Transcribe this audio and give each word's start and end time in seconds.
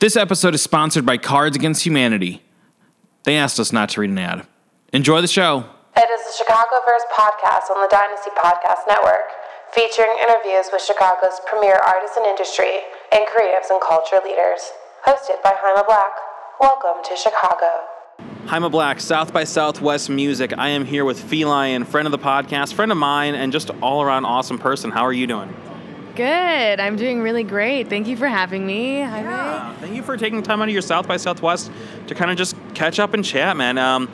This 0.00 0.16
episode 0.16 0.54
is 0.54 0.62
sponsored 0.62 1.04
by 1.04 1.18
Cards 1.18 1.54
Against 1.58 1.84
Humanity. 1.84 2.40
They 3.24 3.36
asked 3.36 3.60
us 3.60 3.70
not 3.70 3.90
to 3.90 4.00
read 4.00 4.08
an 4.08 4.16
ad. 4.16 4.46
Enjoy 4.94 5.20
the 5.20 5.28
show. 5.28 5.66
It 5.94 6.08
is 6.08 6.24
the 6.24 6.42
Chicago 6.42 6.76
Chicagoverse 6.80 7.04
podcast 7.12 7.70
on 7.70 7.82
the 7.82 7.88
Dynasty 7.90 8.30
Podcast 8.30 8.88
Network, 8.88 9.28
featuring 9.74 10.08
interviews 10.22 10.70
with 10.72 10.80
Chicago's 10.80 11.38
premier 11.46 11.74
artists 11.74 12.16
and 12.16 12.24
industry 12.24 12.80
and 13.12 13.26
creatives 13.28 13.68
and 13.68 13.78
culture 13.86 14.20
leaders. 14.24 14.72
Hosted 15.04 15.42
by 15.44 15.52
Jaime 15.54 15.82
Black. 15.86 16.12
Welcome 16.58 17.04
to 17.04 17.14
Chicago. 17.14 17.68
Jaime 18.46 18.70
Black, 18.70 19.00
South 19.00 19.34
by 19.34 19.44
Southwest 19.44 20.08
Music. 20.08 20.54
I 20.56 20.70
am 20.70 20.86
here 20.86 21.04
with 21.04 21.22
FEE 21.22 21.44
LION, 21.44 21.84
friend 21.84 22.06
of 22.06 22.12
the 22.12 22.18
podcast, 22.18 22.72
friend 22.72 22.90
of 22.90 22.96
mine, 22.96 23.34
and 23.34 23.52
just 23.52 23.68
all 23.82 24.00
around 24.00 24.24
awesome 24.24 24.58
person. 24.58 24.90
How 24.90 25.02
are 25.02 25.12
you 25.12 25.26
doing? 25.26 25.54
Good. 26.14 26.80
I'm 26.80 26.96
doing 26.96 27.22
really 27.22 27.44
great. 27.44 27.88
Thank 27.88 28.06
you 28.06 28.16
for 28.16 28.26
having 28.26 28.66
me. 28.66 28.98
Yeah, 28.98 29.74
thank 29.76 29.94
you 29.94 30.02
for 30.02 30.16
taking 30.16 30.42
time 30.42 30.60
out 30.60 30.68
of 30.68 30.72
your 30.72 30.82
South 30.82 31.06
by 31.06 31.16
Southwest 31.16 31.70
to 32.08 32.14
kind 32.14 32.30
of 32.30 32.36
just 32.36 32.56
catch 32.74 32.98
up 32.98 33.14
and 33.14 33.24
chat, 33.24 33.56
man. 33.56 33.78
Um, 33.78 34.10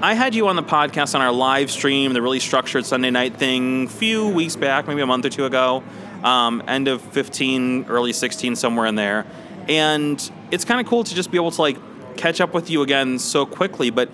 I 0.00 0.14
had 0.14 0.34
you 0.34 0.46
on 0.48 0.56
the 0.56 0.62
podcast 0.62 1.14
on 1.14 1.20
our 1.22 1.32
live 1.32 1.70
stream, 1.70 2.12
the 2.12 2.22
really 2.22 2.38
structured 2.38 2.86
Sunday 2.86 3.10
night 3.10 3.36
thing, 3.36 3.86
a 3.86 3.88
few 3.88 4.28
weeks 4.28 4.54
back, 4.54 4.86
maybe 4.86 5.00
a 5.00 5.06
month 5.06 5.24
or 5.24 5.28
two 5.28 5.44
ago, 5.44 5.82
um, 6.22 6.62
end 6.68 6.86
of 6.86 7.00
15, 7.00 7.86
early 7.88 8.12
16, 8.12 8.54
somewhere 8.54 8.86
in 8.86 8.94
there. 8.94 9.26
And 9.68 10.30
it's 10.50 10.64
kind 10.64 10.80
of 10.80 10.86
cool 10.86 11.02
to 11.02 11.14
just 11.14 11.30
be 11.30 11.36
able 11.36 11.50
to 11.50 11.60
like 11.60 11.78
catch 12.16 12.40
up 12.40 12.54
with 12.54 12.70
you 12.70 12.82
again 12.82 13.18
so 13.18 13.44
quickly, 13.44 13.90
but 13.90 14.08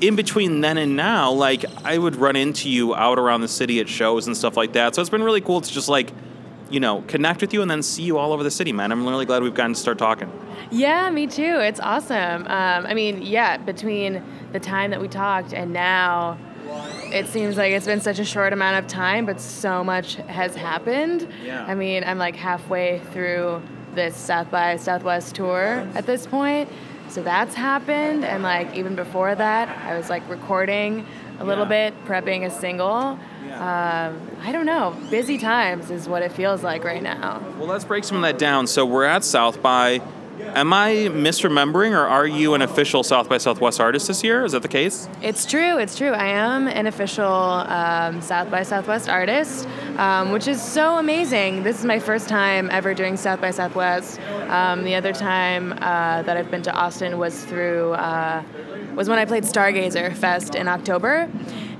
in 0.00 0.16
between 0.16 0.60
then 0.60 0.78
and 0.78 0.96
now, 0.96 1.30
like 1.30 1.64
I 1.84 1.98
would 1.98 2.16
run 2.16 2.36
into 2.36 2.68
you 2.68 2.94
out 2.94 3.18
around 3.18 3.40
the 3.40 3.48
city 3.48 3.80
at 3.80 3.88
shows 3.88 4.26
and 4.26 4.36
stuff 4.36 4.56
like 4.56 4.72
that. 4.72 4.94
So 4.94 5.00
it's 5.00 5.10
been 5.10 5.22
really 5.22 5.40
cool 5.40 5.60
to 5.60 5.72
just 5.72 5.88
like, 5.88 6.12
you 6.70 6.80
know, 6.80 7.02
connect 7.02 7.40
with 7.40 7.52
you 7.52 7.62
and 7.62 7.70
then 7.70 7.82
see 7.82 8.02
you 8.02 8.18
all 8.18 8.32
over 8.32 8.42
the 8.42 8.50
city, 8.50 8.72
man. 8.72 8.92
I'm 8.92 9.06
really 9.06 9.24
glad 9.24 9.42
we've 9.42 9.54
gotten 9.54 9.74
to 9.74 9.80
start 9.80 9.98
talking. 9.98 10.30
Yeah, 10.70 11.08
me 11.10 11.26
too. 11.26 11.58
It's 11.60 11.80
awesome. 11.80 12.42
Um, 12.42 12.86
I 12.86 12.94
mean, 12.94 13.22
yeah, 13.22 13.56
between 13.56 14.22
the 14.52 14.60
time 14.60 14.90
that 14.90 15.00
we 15.00 15.08
talked 15.08 15.52
and 15.52 15.72
now, 15.72 16.38
it 17.12 17.26
seems 17.26 17.56
like 17.56 17.72
it's 17.72 17.86
been 17.86 18.00
such 18.00 18.18
a 18.18 18.24
short 18.24 18.52
amount 18.52 18.84
of 18.84 18.90
time, 18.90 19.24
but 19.24 19.40
so 19.40 19.82
much 19.82 20.16
has 20.16 20.54
happened. 20.54 21.26
Yeah. 21.42 21.64
I 21.64 21.74
mean, 21.74 22.04
I'm 22.04 22.18
like 22.18 22.36
halfway 22.36 23.00
through 23.12 23.62
this 23.94 24.14
South 24.16 24.50
by 24.50 24.76
Southwest 24.76 25.34
tour 25.34 25.88
at 25.94 26.04
this 26.06 26.26
point. 26.26 26.68
So 27.08 27.22
that's 27.22 27.54
happened. 27.54 28.24
And 28.24 28.42
like 28.42 28.74
even 28.76 28.94
before 28.94 29.34
that, 29.34 29.68
I 29.86 29.96
was 29.96 30.10
like 30.10 30.28
recording 30.28 31.06
a 31.40 31.44
little 31.44 31.64
Yeah. 31.64 31.90
bit, 31.90 32.06
prepping 32.06 32.44
a 32.44 32.50
single. 32.50 33.18
Um, 33.58 34.20
I 34.44 34.52
don't 34.52 34.66
know. 34.66 34.94
Busy 35.10 35.38
times 35.38 35.90
is 35.90 36.08
what 36.08 36.22
it 36.22 36.32
feels 36.32 36.62
like 36.62 36.84
right 36.84 37.02
now. 37.02 37.40
Well, 37.58 37.68
let's 37.68 37.84
break 37.84 38.04
some 38.04 38.16
of 38.16 38.22
that 38.22 38.38
down. 38.38 38.66
So 38.66 38.84
we're 38.86 39.04
at 39.04 39.24
South 39.24 39.62
by. 39.62 40.00
Am 40.54 40.72
I 40.72 41.08
misremembering, 41.12 41.90
or 41.92 42.06
are 42.06 42.26
you 42.26 42.54
an 42.54 42.62
official 42.62 43.02
South 43.02 43.28
by 43.28 43.38
Southwest 43.38 43.80
artist 43.80 44.06
this 44.06 44.22
year? 44.22 44.44
Is 44.44 44.52
that 44.52 44.62
the 44.62 44.68
case? 44.68 45.08
It's 45.20 45.44
true. 45.44 45.78
It's 45.78 45.96
true. 45.96 46.12
I 46.12 46.26
am 46.28 46.68
an 46.68 46.86
official 46.86 47.26
um, 47.26 48.22
South 48.22 48.48
by 48.48 48.62
Southwest 48.62 49.08
artist, 49.08 49.68
um, 49.98 50.30
which 50.30 50.46
is 50.46 50.62
so 50.62 50.96
amazing. 50.98 51.64
This 51.64 51.80
is 51.80 51.84
my 51.84 51.98
first 51.98 52.28
time 52.28 52.70
ever 52.70 52.94
doing 52.94 53.16
South 53.16 53.40
by 53.40 53.50
Southwest. 53.50 54.20
Um, 54.48 54.84
the 54.84 54.94
other 54.94 55.12
time 55.12 55.72
uh, 55.72 56.22
that 56.22 56.36
I've 56.36 56.50
been 56.52 56.62
to 56.62 56.72
Austin 56.72 57.18
was 57.18 57.44
through 57.44 57.92
uh, 57.94 58.42
was 58.98 59.08
when 59.08 59.20
I 59.20 59.24
played 59.26 59.44
Stargazer 59.44 60.12
Fest 60.12 60.56
in 60.56 60.66
October. 60.66 61.30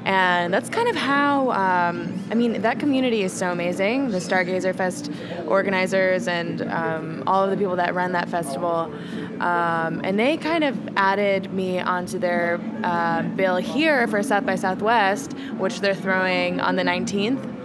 And 0.05 0.55
that's 0.55 0.71
kind 0.71 0.89
of 0.89 0.95
how, 0.95 1.51
um, 1.51 2.25
I 2.31 2.37
mean, 2.37 2.63
that 2.63 2.79
community 2.79 3.25
is 3.25 3.33
so 3.33 3.51
amazing. 3.51 4.13
The 4.13 4.19
Stargazer 4.19 4.73
Fest 4.73 5.11
organizers 5.49 6.29
and 6.29 6.63
um, 6.63 7.25
all 7.27 7.43
of 7.43 7.51
the 7.51 7.57
people 7.57 7.75
that 7.75 7.93
run 7.97 8.13
that 8.13 8.29
festival. 8.29 8.95
Um, 9.41 10.01
and 10.05 10.17
they 10.17 10.37
kind 10.37 10.63
of 10.63 10.79
added 10.97 11.53
me 11.53 11.81
onto 11.81 12.21
their 12.21 12.61
uh, 12.85 13.23
bill 13.23 13.57
here 13.57 14.07
for 14.07 14.23
South 14.23 14.47
by 14.47 14.55
Southwest, 14.55 15.33
which 15.59 15.81
they're 15.81 15.97
throwing 15.97 16.61
on 16.61 16.77
the 16.77 16.85
19th. 16.85 17.57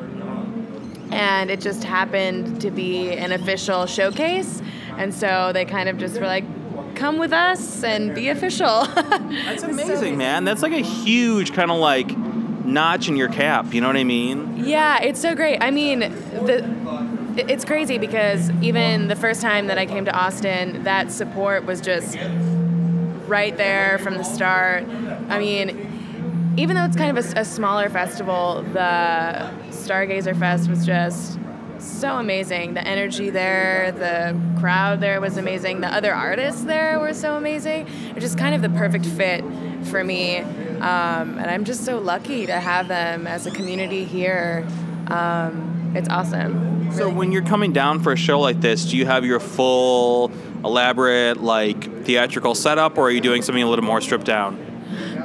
And 1.11 1.51
it 1.51 1.61
just 1.61 1.83
happened 1.83 2.59
to 2.61 2.71
be 2.71 3.11
an 3.11 3.31
official 3.31 3.85
showcase. 3.85 4.63
And 4.97 5.13
so 5.13 5.51
they 5.53 5.63
kind 5.63 5.89
of 5.89 5.99
just 5.99 6.19
were 6.19 6.25
like, 6.25 6.43
come 6.95 7.17
with 7.17 7.33
us 7.33 7.83
and 7.83 8.13
be 8.13 8.29
official. 8.29 8.85
That's 8.95 9.63
amazing, 9.63 10.17
man. 10.17 10.43
That's 10.45 10.61
like 10.61 10.73
a 10.73 10.81
huge 10.81 11.53
kind 11.53 11.71
of 11.71 11.77
like 11.77 12.15
notch 12.17 13.09
in 13.09 13.17
your 13.17 13.29
cap. 13.29 13.73
You 13.73 13.81
know 13.81 13.87
what 13.87 13.97
I 13.97 14.03
mean? 14.03 14.63
Yeah, 14.65 15.01
it's 15.01 15.21
so 15.21 15.35
great. 15.35 15.57
I 15.61 15.71
mean, 15.71 15.99
the 15.99 16.83
it's 17.35 17.65
crazy 17.65 17.97
because 17.97 18.51
even 18.61 19.07
the 19.07 19.15
first 19.15 19.41
time 19.41 19.67
that 19.67 19.77
I 19.77 19.85
came 19.85 20.05
to 20.05 20.15
Austin, 20.15 20.83
that 20.83 21.11
support 21.11 21.65
was 21.65 21.81
just 21.81 22.17
right 23.27 23.55
there 23.57 23.97
from 23.99 24.15
the 24.17 24.23
start. 24.23 24.83
I 25.29 25.39
mean, 25.39 26.53
even 26.57 26.75
though 26.75 26.85
it's 26.85 26.95
kind 26.95 27.17
of 27.17 27.25
a, 27.25 27.39
a 27.39 27.45
smaller 27.45 27.89
festival, 27.89 28.61
the 28.73 29.49
Stargazer 29.69 30.37
Fest 30.37 30.69
was 30.69 30.85
just 30.85 31.39
so 32.03 32.17
amazing. 32.17 32.73
The 32.73 32.85
energy 32.85 33.29
there, 33.29 33.93
the 33.93 34.37
crowd 34.59 34.99
there 34.99 35.21
was 35.21 35.37
amazing. 35.37 35.79
The 35.79 35.87
other 35.87 36.13
artists 36.13 36.65
there 36.65 36.99
were 36.99 37.13
so 37.13 37.37
amazing. 37.37 37.87
It 38.09 38.15
was 38.15 38.21
just 38.25 38.37
kind 38.37 38.53
of 38.53 38.61
the 38.61 38.77
perfect 38.77 39.05
fit 39.05 39.41
for 39.85 40.03
me. 40.03 40.39
Um, 40.39 41.39
and 41.39 41.49
I'm 41.49 41.63
just 41.63 41.85
so 41.85 41.99
lucky 41.99 42.45
to 42.45 42.59
have 42.59 42.89
them 42.89 43.25
as 43.25 43.47
a 43.47 43.51
community 43.51 44.03
here. 44.03 44.67
Um, 45.07 45.93
it's 45.95 46.09
awesome. 46.09 46.91
So 46.91 47.07
when 47.07 47.31
you're 47.31 47.41
coming 47.41 47.71
down 47.71 48.01
for 48.01 48.11
a 48.11 48.17
show 48.17 48.41
like 48.41 48.59
this, 48.59 48.83
do 48.83 48.97
you 48.97 49.05
have 49.05 49.23
your 49.23 49.39
full, 49.39 50.29
elaborate, 50.65 51.41
like 51.41 52.03
theatrical 52.03 52.53
setup, 52.53 52.97
or 52.97 53.07
are 53.07 53.11
you 53.11 53.21
doing 53.21 53.41
something 53.43 53.63
a 53.63 53.69
little 53.69 53.85
more 53.85 54.01
stripped 54.01 54.25
down? 54.25 54.62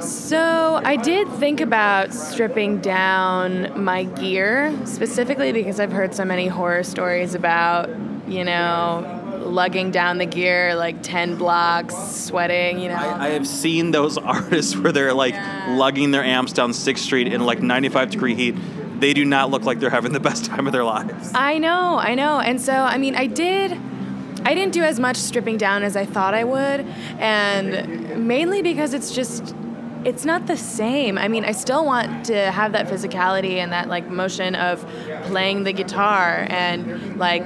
So 0.01 0.81
I 0.83 0.95
did 0.95 1.27
think 1.33 1.59
about 1.61 2.13
stripping 2.13 2.79
down 2.79 3.83
my 3.83 4.03
gear 4.03 4.73
specifically 4.85 5.51
because 5.51 5.79
I've 5.79 5.91
heard 5.91 6.13
so 6.15 6.23
many 6.25 6.47
horror 6.47 6.83
stories 6.83 7.35
about, 7.35 7.89
you 8.27 8.43
know, 8.45 9.15
lugging 9.43 9.91
down 9.91 10.17
the 10.17 10.25
gear 10.25 10.75
like 10.75 11.01
10 11.03 11.35
blocks, 11.35 11.95
sweating, 11.95 12.79
you 12.79 12.87
know. 12.89 12.95
I, 12.95 13.27
I 13.27 13.29
have 13.29 13.47
seen 13.47 13.91
those 13.91 14.17
artists 14.17 14.75
where 14.75 14.91
they're 14.91 15.13
like 15.13 15.33
Yeah. 15.33 15.75
lugging 15.77 16.11
their 16.11 16.23
amps 16.23 16.53
down 16.53 16.73
Sixth 16.73 17.03
Street 17.03 17.27
in 17.31 17.45
like 17.45 17.61
95 17.61 18.09
degree 18.11 18.35
heat. 18.35 18.55
They 18.99 19.13
do 19.13 19.25
not 19.25 19.49
look 19.49 19.63
like 19.63 19.79
they're 19.79 19.89
having 19.89 20.13
the 20.13 20.19
best 20.19 20.45
time 20.51 20.65
of 20.67 20.73
their 20.73 20.83
lives. 20.83 21.31
I 21.35 21.57
know, 21.57 21.97
I 21.97 22.15
know. 22.15 22.39
And 22.39 22.61
so, 22.61 22.73
I 22.73 22.97
mean, 22.97 23.15
I 23.15 23.27
did. 23.27 23.77
I 24.45 24.55
didn't 24.55 24.73
do 24.73 24.83
as 24.83 24.99
much 24.99 25.17
stripping 25.17 25.57
down 25.57 25.83
as 25.83 25.97
I 25.97 26.05
thought 26.05 26.33
I 26.33 26.45
would, 26.45 26.85
and 27.19 28.25
mainly 28.27 28.61
because 28.61 28.93
it's 28.93 29.11
just. 29.13 29.53
It's 30.05 30.23
not 30.25 30.47
the 30.47 30.57
same. 30.57 31.17
I 31.17 31.27
mean, 31.27 31.43
I 31.43 31.51
still 31.51 31.85
want 31.85 32.25
to 32.27 32.51
have 32.51 32.71
that 32.71 32.87
physicality 32.87 33.55
and 33.57 33.71
that 33.71 33.89
like 33.89 34.07
motion 34.09 34.55
of 34.55 34.85
playing 35.25 35.63
the 35.63 35.73
guitar 35.73 36.45
and 36.49 37.17
like 37.17 37.43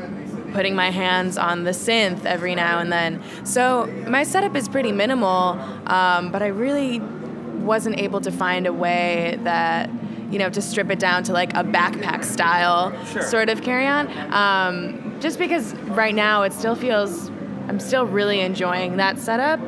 putting 0.54 0.76
my 0.76 0.92
hands 0.92 1.38
on 1.38 1.64
the 1.64 1.72
synth 1.72 2.26
every 2.26 2.54
now 2.54 2.78
and 2.80 2.92
then. 2.92 3.22
So 3.44 3.88
my 4.08 4.24
setup 4.24 4.56
is 4.56 4.70
pretty 4.70 4.92
minimal, 4.92 5.60
um, 5.88 6.32
but 6.32 6.44
I 6.44 6.48
really 6.48 7.00
wasn't 7.00 7.98
able 8.00 8.22
to 8.22 8.32
find 8.32 8.68
a 8.68 8.74
way 8.74 9.40
that 9.44 9.90
you 10.30 10.38
know 10.40 10.50
to 10.50 10.62
strip 10.62 10.90
it 10.90 11.00
down 11.00 11.24
to 11.24 11.34
like 11.34 11.54
a 11.54 11.64
backpack 11.64 12.24
style 12.24 12.92
Sure. 13.06 13.22
sort 13.22 13.50
of 13.50 13.62
carry 13.62 13.86
on 13.88 14.08
um, 14.34 15.16
just 15.22 15.38
because 15.40 15.74
right 15.74 16.16
now 16.16 16.42
it 16.42 16.52
still 16.54 16.76
feels 16.76 17.30
i'm 17.70 17.80
still 17.80 18.06
really 18.06 18.42
enjoying 18.42 18.98
that 18.98 19.20
setup 19.20 19.60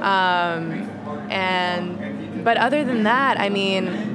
um, 0.00 0.72
and 1.30 1.98
but 2.42 2.56
other 2.56 2.84
than 2.84 3.02
that 3.02 3.38
i 3.40 3.48
mean 3.48 4.12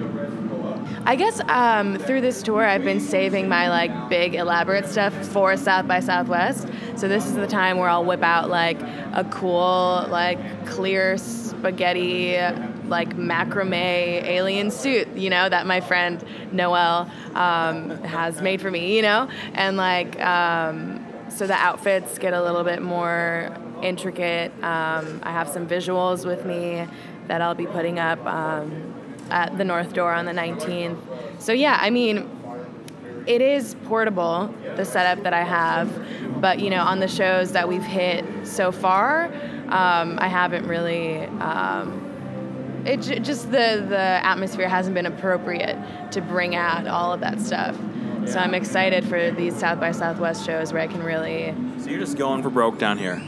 I 1.07 1.15
guess 1.15 1.39
um, 1.47 1.97
through 1.99 2.19
this 2.19 2.43
tour, 2.43 2.65
I've 2.65 2.83
been 2.83 2.99
saving 2.99 3.47
my 3.47 3.69
like 3.69 4.09
big 4.09 4.35
elaborate 4.35 4.85
stuff 4.87 5.13
for 5.27 5.55
South 5.55 5.87
by 5.87 6.01
Southwest. 6.01 6.67
So 6.97 7.07
this 7.07 7.25
is 7.25 7.35
the 7.35 7.47
time 7.47 7.77
where 7.77 7.87
I'll 7.87 8.03
whip 8.03 8.23
out 8.23 8.49
like 8.49 8.77
a 9.13 9.25
cool 9.31 10.05
like 10.09 10.65
clear 10.65 11.17
spaghetti 11.17 12.35
like 12.87 13.15
macrame 13.15 13.73
alien 13.73 14.69
suit, 14.69 15.07
you 15.15 15.29
know, 15.29 15.47
that 15.47 15.65
my 15.65 15.79
friend 15.79 16.21
Noel 16.51 17.09
um, 17.35 17.89
has 18.03 18.41
made 18.41 18.59
for 18.59 18.69
me, 18.69 18.97
you 18.97 19.01
know, 19.01 19.29
and 19.53 19.77
like 19.77 20.19
um, 20.21 21.05
so 21.29 21.47
the 21.47 21.53
outfits 21.53 22.17
get 22.17 22.33
a 22.33 22.41
little 22.41 22.65
bit 22.65 22.81
more 22.81 23.55
intricate. 23.81 24.51
Um, 24.63 25.21
I 25.23 25.31
have 25.31 25.47
some 25.47 25.67
visuals 25.67 26.25
with 26.25 26.45
me 26.45 26.85
that 27.27 27.41
I'll 27.41 27.55
be 27.55 27.67
putting 27.67 27.99
up. 27.99 28.25
Um, 28.25 28.93
at 29.29 29.57
the 29.57 29.65
North 29.65 29.91
Door 29.91 30.13
on 30.13 30.25
the 30.25 30.31
19th. 30.31 30.97
So 31.39 31.51
yeah, 31.51 31.77
I 31.81 31.89
mean, 31.89 32.29
it 33.25 33.41
is 33.41 33.75
portable, 33.83 34.53
the 34.77 34.85
setup 34.85 35.23
that 35.23 35.33
I 35.33 35.43
have, 35.43 35.91
but 36.39 36.59
you 36.59 36.69
know, 36.69 36.81
on 36.81 36.99
the 37.01 37.09
shows 37.09 37.51
that 37.51 37.67
we've 37.67 37.83
hit 37.83 38.23
so 38.47 38.71
far, 38.71 39.25
um, 39.67 40.17
I 40.21 40.29
haven't 40.29 40.65
really. 40.65 41.25
Um, 41.25 42.03
it 42.85 43.01
j- 43.01 43.19
just 43.19 43.51
the 43.51 43.85
the 43.89 43.99
atmosphere 43.99 44.69
hasn't 44.69 44.93
been 44.93 45.07
appropriate 45.07 45.77
to 46.11 46.21
bring 46.21 46.55
out 46.55 46.87
all 46.87 47.11
of 47.11 47.19
that 47.19 47.41
stuff. 47.41 47.75
So 48.27 48.39
I'm 48.39 48.53
excited 48.53 49.03
for 49.09 49.29
these 49.31 49.57
South 49.57 49.81
by 49.81 49.91
Southwest 49.91 50.45
shows 50.45 50.71
where 50.71 50.81
I 50.81 50.87
can 50.87 51.03
really 51.03 51.53
So 51.79 51.89
you're 51.89 51.99
just 51.99 52.17
going 52.17 52.43
for 52.43 52.49
broke 52.49 52.77
down 52.79 52.97
here. 52.97 53.21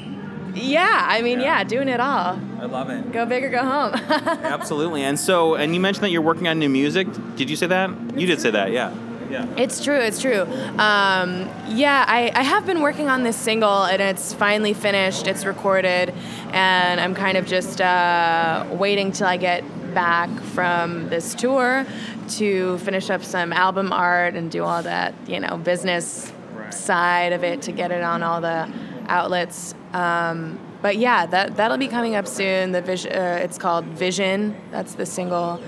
Yeah, 0.56 1.08
I 1.10 1.22
mean, 1.22 1.42
Yeah. 1.42 1.58
yeah, 1.58 1.64
doing 1.66 1.90
it 1.90 2.00
all. 2.00 2.40
I 2.60 2.66
love 2.66 2.90
it. 2.90 3.12
Go 3.12 3.26
big 3.26 3.44
or 3.44 3.50
go 3.50 3.64
home. 3.64 3.94
Absolutely. 4.44 5.04
And 5.04 5.18
so, 5.20 5.56
and 5.56 5.74
you 5.74 5.80
mentioned 5.80 6.04
that 6.04 6.12
you're 6.12 6.22
working 6.22 6.48
on 6.48 6.60
new 6.60 6.70
music. 6.70 7.08
Did 7.36 7.50
you 7.50 7.56
say 7.56 7.68
that? 7.68 7.90
You 8.20 8.28
did 8.28 8.42
say 8.42 8.52
that, 8.52 8.72
yeah. 8.72 8.94
Yeah. 9.30 9.46
It's 9.58 9.84
true. 9.84 10.00
It's 10.00 10.20
true. 10.20 10.42
Um, 10.80 11.48
yeah, 11.68 12.04
I, 12.08 12.32
I 12.34 12.42
have 12.42 12.66
been 12.66 12.82
working 12.82 13.10
on 13.10 13.22
this 13.24 13.38
single, 13.38 13.84
and 13.84 14.02
it's 14.02 14.34
finally 14.34 14.74
finished. 14.74 15.28
It's 15.28 15.46
recorded, 15.46 16.14
and 16.52 17.00
I'm 17.00 17.14
kind 17.14 17.38
of 17.38 17.46
just 17.46 17.80
uh, 17.80 18.66
waiting 18.72 19.12
till 19.12 19.28
I 19.28 19.38
get 19.38 19.64
back 19.94 20.30
from 20.42 21.10
this 21.10 21.36
tour 21.36 21.86
to 22.30 22.78
finish 22.80 23.12
up 23.12 23.24
some 23.24 23.54
album 23.54 23.94
art 23.94 24.34
and 24.34 24.50
do 24.50 24.64
all 24.64 24.82
that, 24.84 25.14
you 25.28 25.40
know, 25.40 25.58
business 25.58 26.32
Right. 26.56 26.74
side 26.74 27.32
of 27.34 27.44
it 27.44 27.62
to 27.64 27.72
get 27.72 27.92
it 27.92 28.02
on 28.04 28.22
all 28.24 28.42
the 28.42 28.68
outlets. 29.10 29.74
Um, 29.94 30.60
but 30.82 30.98
yeah, 30.98 31.26
that 31.26 31.58
that'll 31.58 31.78
be 31.78 31.88
coming 31.88 32.16
up 32.16 32.28
soon. 32.28 32.72
The 32.72 32.82
vision, 32.82 33.12
uh, 33.12 33.40
it's 33.42 33.58
called 33.58 33.86
Vision. 33.86 34.56
That's 34.72 34.96
the 34.96 35.06
single. 35.06 35.62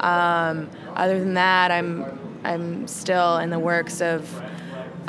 Um, 0.00 0.68
other 0.94 1.18
than 1.18 1.34
that, 1.34 1.70
I'm 1.70 2.40
I'm 2.44 2.86
still 2.86 3.38
in 3.38 3.50
the 3.50 3.58
works 3.58 4.00
of 4.00 4.30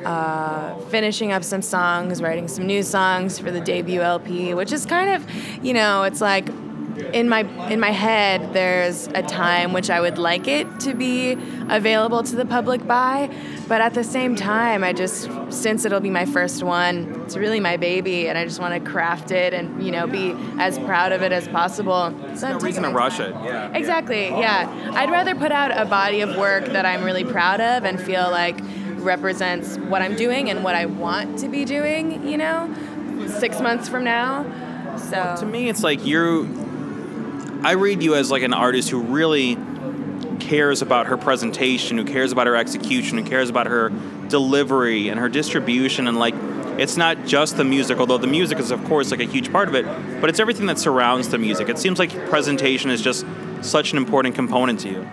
uh, 0.05 0.75
finishing 0.85 1.31
up 1.31 1.43
some 1.43 1.61
songs, 1.61 2.21
writing 2.21 2.47
some 2.47 2.65
new 2.65 2.83
songs 2.83 3.37
for 3.37 3.51
the 3.51 3.59
debut 3.59 4.01
LP, 4.01 4.53
which 4.53 4.71
is 4.71 4.85
kind 4.85 5.09
of, 5.09 5.29
you 5.63 5.73
know, 5.73 6.03
it's 6.03 6.21
like 6.21 6.47
in 7.13 7.29
my 7.29 7.41
in 7.69 7.79
my 7.79 7.91
head 7.91 8.53
there's 8.53 9.07
a 9.07 9.23
time 9.23 9.73
which 9.73 9.89
I 9.89 9.99
would 9.99 10.17
like 10.17 10.47
it 10.47 10.79
to 10.81 10.93
be 10.93 11.37
available 11.69 12.23
to 12.23 12.35
the 12.35 12.45
public 12.45 12.85
by, 12.85 13.29
but 13.67 13.81
at 13.81 13.93
the 13.93 14.03
same 14.03 14.35
time 14.35 14.83
I 14.83 14.93
just 14.93 15.29
since 15.49 15.85
it'll 15.85 15.99
be 15.99 16.09
my 16.09 16.25
first 16.25 16.63
one, 16.63 17.21
it's 17.25 17.35
really 17.35 17.59
my 17.59 17.77
baby 17.77 18.27
and 18.27 18.37
I 18.37 18.45
just 18.45 18.59
want 18.59 18.73
to 18.73 18.91
craft 18.91 19.31
it 19.31 19.53
and, 19.53 19.83
you 19.83 19.91
know, 19.91 20.07
be 20.07 20.35
as 20.59 20.77
proud 20.79 21.11
of 21.11 21.21
it 21.21 21.31
as 21.31 21.47
possible. 21.47 22.13
So 22.35 22.49
No 22.49 22.59
reason 22.59 22.83
to 22.83 22.89
rush 22.89 23.19
it. 23.19 23.33
Yeah. 23.43 23.71
Exactly, 23.73 24.27
yeah. 24.27 24.91
I'd 24.93 25.09
rather 25.11 25.35
put 25.35 25.51
out 25.51 25.75
a 25.75 25.85
body 25.85 26.21
of 26.21 26.35
work 26.37 26.65
that 26.67 26.85
I'm 26.85 27.03
really 27.03 27.23
proud 27.23 27.61
of 27.61 27.83
and 27.83 27.99
feel 27.99 28.29
like 28.31 28.59
represents 28.97 29.77
what 29.77 30.01
I'm 30.01 30.15
doing 30.15 30.49
and 30.49 30.63
what 30.63 30.75
I 30.75 30.85
want 30.85 31.39
to 31.39 31.47
be 31.47 31.65
doing, 31.65 32.27
you 32.27 32.37
know, 32.37 32.73
six 33.27 33.59
months 33.61 33.87
from 33.87 34.03
now. 34.03 34.45
So 34.97 35.35
To 35.39 35.45
me, 35.45 35.69
it's 35.69 35.83
like 35.83 36.05
you. 36.05 36.58
I 37.61 37.73
read 37.73 38.01
you 38.01 38.15
as 38.15 38.31
like 38.31 38.43
an 38.43 38.53
artist 38.53 38.89
who 38.89 39.01
really 39.01 39.57
cares 40.39 40.81
about 40.81 41.07
her 41.07 41.17
presentation, 41.17 41.97
who 41.97 42.05
cares 42.05 42.31
about 42.31 42.47
her 42.47 42.55
execution, 42.55 43.17
who 43.17 43.23
cares 43.23 43.49
about 43.49 43.67
her 43.67 43.91
delivery 44.29 45.09
and 45.09 45.19
her 45.19 45.29
distribution, 45.29 46.07
and 46.07 46.17
like 46.17 46.35
it's 46.79 46.95
not 46.95 47.25
just 47.25 47.57
the 47.57 47.65
music, 47.65 47.99
although 47.99 48.17
the 48.17 48.27
music 48.27 48.59
is 48.59 48.71
of 48.71 48.83
course 48.85 49.11
like 49.11 49.19
a 49.19 49.25
huge 49.25 49.51
part 49.51 49.67
of 49.67 49.75
it, 49.75 49.85
but 50.21 50.29
it's 50.29 50.39
everything 50.39 50.67
that 50.67 50.79
surrounds 50.79 51.29
the 51.29 51.37
music. 51.37 51.67
It 51.67 51.77
seems 51.77 51.99
like 51.99 52.11
presentation 52.27 52.89
is 52.89 53.01
just 53.01 53.25
such 53.61 53.91
an 53.91 53.97
important 53.97 54.35
component 54.35 54.79
to 54.81 54.89
you. 54.89 55.07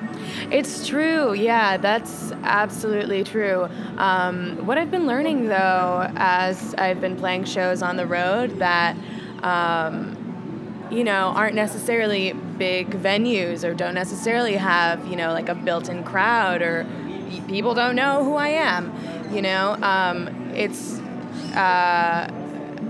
It's 0.52 0.86
true. 0.86 1.34
Yeah, 1.34 1.76
that's 1.76 2.30
absolutely 2.44 3.24
true. 3.24 3.68
Um, 3.96 4.64
what 4.64 4.78
I've 4.78 4.92
been 4.92 5.06
learning 5.06 5.48
though, 5.48 6.08
as 6.14 6.74
I've 6.76 7.00
been 7.00 7.16
playing 7.16 7.44
shows 7.44 7.82
on 7.82 7.96
the 7.96 8.06
road 8.06 8.58
that, 8.60 8.96
um, 9.42 10.15
you 10.90 11.04
know, 11.04 11.32
aren't 11.34 11.54
necessarily 11.54 12.32
big 12.32 12.90
venues 12.90 13.64
or 13.64 13.74
don't 13.74 13.94
necessarily 13.94 14.54
have, 14.54 15.06
you 15.08 15.16
know, 15.16 15.32
like 15.32 15.48
a 15.48 15.54
built 15.54 15.88
in 15.88 16.04
crowd 16.04 16.62
or 16.62 16.86
people 17.48 17.74
don't 17.74 17.96
know 17.96 18.24
who 18.24 18.34
I 18.34 18.48
am, 18.48 18.92
you 19.34 19.42
know, 19.42 19.76
um, 19.82 20.28
it's. 20.54 21.00
Uh, 21.54 22.30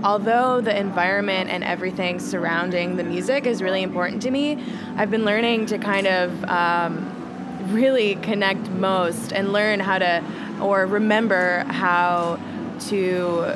although 0.03 0.61
the 0.61 0.77
environment 0.77 1.49
and 1.49 1.63
everything 1.63 2.19
surrounding 2.19 2.97
the 2.97 3.03
music 3.03 3.45
is 3.45 3.61
really 3.61 3.81
important 3.81 4.21
to 4.23 4.31
me, 4.31 4.63
I've 4.95 5.09
been 5.09 5.25
learning 5.25 5.67
to 5.67 5.77
kind 5.77 6.07
of 6.07 6.43
um, 6.45 7.73
really 7.73 8.15
connect 8.15 8.69
most 8.71 9.31
and 9.31 9.51
learn 9.51 9.79
how 9.79 9.97
to, 9.99 10.23
or 10.61 10.85
remember 10.85 11.63
how 11.65 12.39
to 12.89 13.55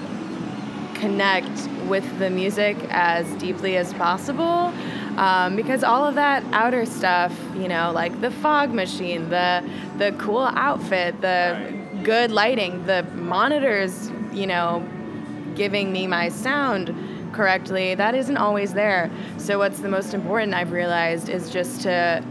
connect 0.96 1.71
with 1.92 2.20
the 2.20 2.30
music 2.30 2.78
as 2.90 3.30
deeply 3.34 3.76
as 3.76 3.94
possible. 3.96 4.74
Um, 5.18 5.58
because 5.58 5.84
all 5.84 6.06
of 6.06 6.16
that 6.16 6.42
outer 6.54 6.86
stuff, 6.86 7.38
you 7.54 7.68
know, 7.68 7.92
like 7.94 8.22
the 8.22 8.32
fog 8.32 8.74
machine, 8.74 9.30
the 9.30 9.62
the 9.98 10.14
cool 10.14 10.48
outfit, 10.68 11.20
the 11.20 11.78
good 12.02 12.32
lighting, 12.32 12.86
the 12.86 13.04
monitors, 13.14 14.10
you 14.32 14.48
know, 14.48 14.88
giving 15.56 15.92
me 15.92 16.08
my 16.08 16.30
sound 16.30 16.96
correctly, 17.34 17.94
that 17.94 18.16
isn't 18.16 18.38
always 18.38 18.74
there. 18.74 19.12
So 19.38 19.58
what's 19.58 19.82
the 19.82 19.90
most 19.90 20.14
important 20.14 20.54
I've 20.54 20.72
realized 20.72 21.28
is 21.28 21.50
just 21.52 21.82
to 21.82 22.24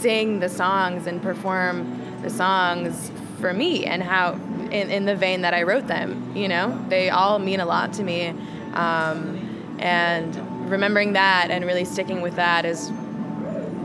sing 0.00 0.40
the 0.40 0.48
songs 0.48 1.06
and 1.06 1.20
perform 1.22 1.76
the 2.22 2.30
songs 2.30 3.12
for 3.40 3.52
me 3.52 3.84
and 3.84 4.02
how 4.02 4.38
in, 4.72 4.90
in 4.90 5.04
the 5.04 5.14
vein 5.14 5.42
that 5.42 5.54
I 5.54 5.62
wrote 5.62 5.86
them, 5.86 6.32
you 6.34 6.48
know? 6.48 6.84
They 6.88 7.10
all 7.10 7.38
mean 7.38 7.60
a 7.60 7.66
lot 7.66 7.92
to 7.94 8.02
me. 8.02 8.28
Um, 8.74 9.76
and 9.78 10.70
remembering 10.70 11.12
that 11.14 11.48
and 11.50 11.64
really 11.64 11.84
sticking 11.84 12.20
with 12.22 12.36
that 12.36 12.64
is 12.64 12.90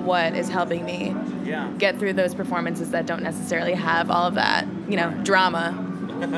what 0.03 0.33
is 0.35 0.47
helping 0.49 0.85
me 0.85 1.13
Yeah. 1.43 1.69
get 1.77 1.99
through 1.99 2.13
those 2.13 2.33
performances 2.33 2.91
that 2.91 3.05
don't 3.05 3.23
necessarily 3.23 3.73
have 3.73 4.09
all 4.09 4.25
of 4.27 4.35
that, 4.35 4.65
you 4.87 4.95
know, 4.95 5.11
drama 5.23 5.83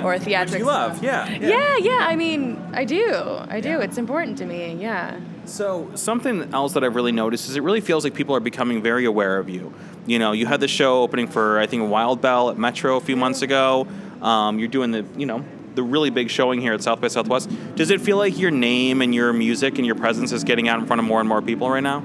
or 0.04 0.18
theatrics. 0.18 0.52
Which 0.52 0.60
you 0.60 0.66
love, 0.66 1.04
yeah. 1.04 1.30
Yeah, 1.30 1.78
yeah. 1.78 2.08
I 2.10 2.16
mean, 2.16 2.60
I 2.74 2.86
do. 2.86 3.14
I 3.48 3.60
do. 3.62 3.80
It's 3.80 3.98
important 3.98 4.38
to 4.40 4.46
me. 4.46 4.76
Yeah. 4.80 5.20
So 5.46 5.90
something 5.96 6.54
else 6.54 6.74
that 6.74 6.84
I've 6.84 6.96
really 6.96 7.12
noticed 7.12 7.50
is 7.50 7.56
it 7.56 7.64
really 7.64 7.82
feels 7.82 8.04
like 8.04 8.14
people 8.14 8.36
are 8.36 8.40
becoming 8.40 8.82
very 8.82 9.06
aware 9.06 9.38
of 9.38 9.50
you. 9.50 9.74
You 10.06 10.20
know, 10.20 10.32
you 10.32 10.46
had 10.46 10.60
the 10.60 10.68
show 10.68 11.02
opening 11.02 11.28
for 11.28 11.60
I 11.60 11.66
think 11.68 11.90
Wild 11.90 12.22
Belle 12.22 12.50
at 12.50 12.58
Metro 12.58 12.98
a 12.98 13.02
few 13.02 13.16
months 13.16 13.42
ago. 13.42 13.88
Um, 14.22 14.60
you're 14.60 14.68
doing 14.68 14.92
the 14.92 15.06
you 15.18 15.26
know 15.26 15.44
the 15.76 15.84
really 15.84 16.10
big 16.10 16.30
showing 16.30 16.60
here 16.60 16.74
at 16.74 16.82
South 16.82 17.00
by 17.00 17.08
Southwest. 17.08 17.50
Does 17.76 17.90
it 17.90 18.02
feel 18.02 18.18
like 18.18 18.38
your 18.38 18.52
name 18.52 19.02
and 19.02 19.14
your 19.16 19.32
music 19.32 19.78
and 19.78 19.86
your 19.86 19.96
presence 19.96 20.32
is 20.32 20.44
getting 20.44 20.68
out 20.68 20.80
in 20.80 20.86
front 20.86 21.00
of 21.00 21.06
more 21.06 21.20
and 21.20 21.30
more 21.30 21.42
people 21.42 21.70
right 21.70 21.84
now? 21.84 22.04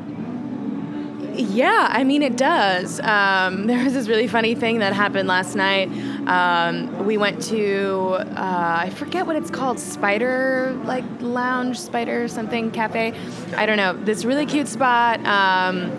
Yeah, 1.36 1.88
I 1.90 2.04
mean 2.04 2.22
it 2.22 2.36
does. 2.36 3.00
Um, 3.00 3.66
there 3.66 3.82
was 3.82 3.94
this 3.94 4.08
really 4.08 4.28
funny 4.28 4.54
thing 4.54 4.78
that 4.78 4.92
happened 4.92 5.28
last 5.28 5.56
night. 5.56 5.88
Um, 6.28 7.04
we 7.04 7.16
went 7.16 7.42
to 7.44 8.16
uh, 8.36 8.76
I 8.78 8.90
forget 8.90 9.26
what 9.26 9.36
it's 9.36 9.50
called, 9.50 9.80
Spider 9.80 10.78
like 10.84 11.04
Lounge, 11.20 11.78
Spider 11.78 12.28
something 12.28 12.70
cafe. 12.70 13.12
I 13.56 13.66
don't 13.66 13.76
know. 13.76 13.94
This 13.94 14.24
really 14.24 14.46
cute 14.46 14.68
spot 14.68 15.24
um, 15.26 15.90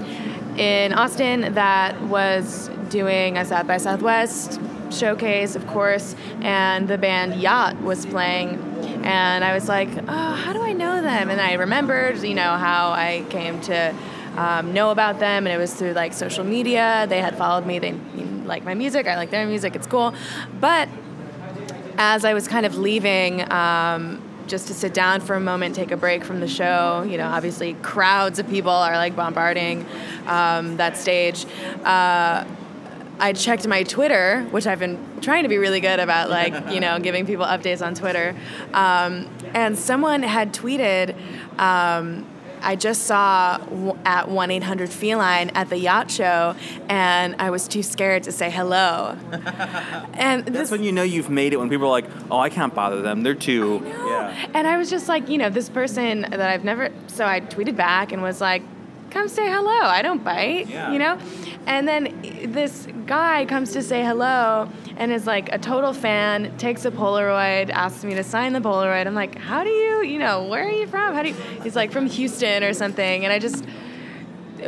in 0.58 0.94
Austin 0.94 1.54
that 1.56 2.02
was 2.04 2.70
doing 2.90 3.38
a 3.38 3.44
South 3.44 3.68
by 3.68 3.78
Southwest 3.78 4.62
showcase, 4.92 5.56
of 5.56 5.66
course, 5.68 6.16
and 6.42 6.88
the 6.88 6.98
band 6.98 7.36
Yacht 7.42 7.82
was 7.82 8.06
playing. 8.06 8.60
And 9.04 9.44
I 9.44 9.54
was 9.54 9.68
like, 9.68 9.90
oh, 10.08 10.34
how 10.34 10.54
do 10.54 10.62
I 10.62 10.74
know 10.74 11.02
them? 11.02 11.30
And 11.30 11.40
I 11.40 11.54
remembered, 11.54 12.22
you 12.24 12.34
know, 12.34 12.58
how 12.58 12.92
I 12.92 13.26
came 13.30 13.62
to 13.62 13.94
um, 14.36 14.74
know 14.74 14.92
about 14.92 15.20
them, 15.20 15.48
and 15.48 15.54
it 15.54 15.58
was 15.58 15.74
through 15.74 15.94
like 15.94 16.14
social 16.14 16.44
media. 16.44 17.06
They 17.08 17.22
had 17.22 17.38
followed 17.38 17.66
me. 17.66 17.80
They 17.80 17.94
like 18.46 18.64
my 18.64 18.74
music. 18.74 19.08
I 19.08 19.16
like 19.16 19.32
their 19.32 19.46
music. 19.46 19.76
It's 19.76 19.88
cool. 19.88 20.14
But 20.60 20.90
as 21.98 22.26
I 22.26 22.34
was 22.34 22.48
kind 22.48 22.66
of 22.66 22.78
leaving, 22.78 23.50
um, 23.52 24.22
just 24.48 24.68
to 24.68 24.74
sit 24.74 24.94
down 24.94 25.22
for 25.22 25.36
a 25.36 25.40
moment, 25.40 25.76
take 25.76 25.92
a 25.92 25.98
break 25.98 26.24
from 26.24 26.40
the 26.40 26.48
show. 26.48 27.04
You 27.04 27.18
know, 27.18 27.28
obviously 27.28 27.74
crowds 27.76 28.40
of 28.40 28.48
people 28.50 28.72
are 28.72 28.96
like 28.96 29.16
bombarding 29.16 29.86
um, 30.28 30.78
that 30.78 30.98
stage. 30.98 31.46
Uh, 31.84 32.46
I 33.20 33.34
checked 33.34 33.68
my 33.68 33.84
Twitter, 33.84 34.44
which 34.52 34.68
I've 34.68 34.80
been 34.80 34.98
trying 35.22 35.44
to 35.44 35.50
be 35.50 35.58
really 35.58 35.80
good 35.80 36.00
about, 36.00 36.30
like 36.30 36.72
you 36.72 36.80
know, 36.80 37.00
giving 37.08 37.26
people 37.26 37.46
updates 37.46 37.86
on 37.86 37.96
Twitter. 37.96 38.36
Um, 38.74 39.30
and 39.54 39.78
someone 39.78 40.24
had 40.24 40.54
tweeted. 40.54 41.16
Um, 41.60 42.28
I 42.62 42.76
just 42.76 43.04
saw 43.04 43.58
w- 43.60 43.96
at 44.06 44.28
1 44.28 44.50
800 44.50 44.90
FEE 44.90 45.16
LION 45.16 45.52
at 45.52 45.70
the 45.70 45.78
yacht 45.78 46.10
show, 46.10 46.56
and 46.90 47.36
I 47.38 47.52
was 47.52 47.68
too 47.68 47.84
scared 47.84 48.24
to 48.24 48.32
say 48.32 48.50
hello. 48.50 49.16
and 50.14 50.44
That's 50.46 50.52
this, 50.52 50.72
when 50.72 50.82
you 50.82 50.92
know 50.92 51.04
you've 51.04 51.30
made 51.30 51.54
it. 51.54 51.58
When 51.58 51.70
people 51.70 51.86
are 51.86 51.92
like, 51.92 52.10
"Oh, 52.32 52.40
I 52.40 52.50
can't 52.50 52.74
bother 52.74 53.04
them. 53.04 53.22
They're 53.22 53.36
too." 53.36 53.84
Yeah. 53.86 54.48
And 54.56 54.66
I 54.68 54.78
was 54.78 54.90
just 54.90 55.08
like, 55.08 55.30
you 55.30 55.38
know, 55.38 55.50
this 55.50 55.70
person 55.70 56.22
that 56.22 56.42
I've 56.42 56.64
never. 56.64 56.90
So 57.08 57.26
I 57.26 57.40
tweeted 57.40 57.76
back 57.76 58.12
and 58.12 58.24
was 58.24 58.42
like, 58.42 58.64
come 59.16 59.30
say 59.30 59.50
hello. 59.50 59.80
I 59.98 60.02
don't 60.02 60.24
bite, 60.24 60.68
Yeah. 60.68 60.92
you 60.92 61.00
know? 61.00 61.18
And 61.66 61.88
then 61.88 62.02
this 62.52 62.86
guy 63.08 63.46
comes 63.46 63.72
to 63.72 63.82
say 63.82 64.04
hello 64.04 64.70
and 64.98 65.10
is 65.12 65.26
like 65.26 65.52
a 65.54 65.58
total 65.58 65.94
fan, 65.94 66.56
takes 66.58 66.84
a 66.84 66.92
Polaroid, 66.92 67.70
asks 67.70 68.04
me 68.04 68.14
to 68.16 68.24
sign 68.24 68.52
the 68.54 68.60
Polaroid. 68.60 69.08
I'm 69.08 69.16
like, 69.16 69.38
how 69.38 69.64
do 69.64 69.70
you, 69.70 70.04
you 70.04 70.20
know, 70.20 70.44
where 70.44 70.68
are 70.68 70.72
you 70.72 70.86
from? 70.86 71.16
How 71.16 71.24
do 71.24 71.30
you. 71.30 71.36
He's 71.64 71.76
like, 71.78 71.92
from 71.94 72.08
Houston 72.08 72.62
or 72.64 72.74
something. 72.74 73.24
And 73.24 73.32
I 73.34 73.40
just. 73.40 73.66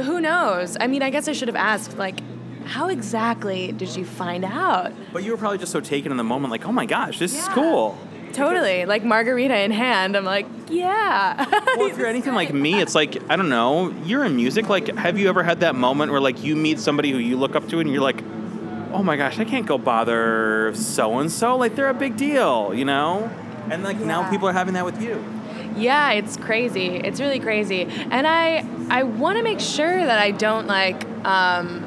Who 0.03 0.19
knows? 0.21 0.77
I 0.79 0.87
mean, 0.87 1.01
I 1.01 1.09
guess 1.09 1.27
I 1.27 1.31
should 1.33 1.47
have 1.47 1.55
asked, 1.55 1.97
like, 1.97 2.19
how 2.65 2.89
exactly 2.89 3.71
did 3.71 3.95
you 3.95 4.05
find 4.05 4.43
out? 4.45 4.91
But 5.13 5.23
you 5.23 5.31
were 5.31 5.37
probably 5.37 5.57
just 5.57 5.71
so 5.71 5.79
taken 5.79 6.11
in 6.11 6.17
the 6.17 6.23
moment, 6.25 6.51
like, 6.51 6.65
"Oh 6.67 6.71
my 6.73 6.85
gosh, 6.85 7.17
this 7.19 7.33
is 7.37 7.47
cool." 7.49 7.97
Totally. 8.37 8.85
Like 8.85 9.03
margarita 9.03 9.57
in 9.59 9.71
hand, 9.71 10.15
I'm 10.15 10.25
like, 10.25 10.45
yeah. 10.69 11.45
Well, 11.77 11.87
if 11.87 11.97
you're 11.97 12.07
anything 12.07 12.33
like 12.33 12.53
me, 12.53 12.79
it's 12.79 12.95
like 12.95 13.17
I 13.29 13.35
don't 13.35 13.49
know. 13.49 13.93
You're 14.03 14.23
in 14.25 14.35
music. 14.35 14.69
Like, 14.69 14.95
have 14.95 15.17
you 15.17 15.29
ever 15.29 15.43
had 15.43 15.59
that 15.61 15.75
moment 15.75 16.11
where 16.11 16.21
like 16.21 16.43
you 16.43 16.55
meet 16.55 16.79
somebody 16.79 17.11
who 17.11 17.17
you 17.17 17.37
look 17.37 17.55
up 17.55 17.67
to 17.69 17.79
and 17.79 17.91
you're 17.91 18.01
like, 18.01 18.23
oh 18.91 19.03
my 19.03 19.17
gosh, 19.17 19.39
I 19.39 19.45
can't 19.45 19.65
go 19.65 19.77
bother 19.77 20.73
so 20.75 21.19
and 21.19 21.31
so. 21.31 21.57
Like 21.57 21.75
they're 21.75 21.89
a 21.89 21.93
big 21.93 22.17
deal, 22.17 22.73
you 22.73 22.85
know. 22.85 23.29
And 23.69 23.83
like 23.83 23.97
now 23.97 24.29
people 24.29 24.47
are 24.47 24.53
having 24.53 24.75
that 24.75 24.85
with 24.85 25.01
you. 25.01 25.23
Yeah, 25.75 26.11
it's 26.11 26.37
crazy. 26.37 26.95
It's 26.95 27.19
really 27.19 27.39
crazy. 27.39 27.83
And 27.83 28.25
I 28.25 28.65
I 28.89 29.03
want 29.03 29.37
to 29.37 29.43
make 29.43 29.59
sure 29.59 29.95
that 30.05 30.19
I 30.19 30.31
don't 30.31 30.67
like 30.67 31.03
um 31.25 31.83